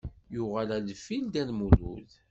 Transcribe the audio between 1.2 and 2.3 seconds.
Dda Lmulud.